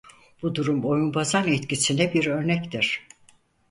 [0.41, 3.07] Bu durum oyunbozan etkisine bir örnektir.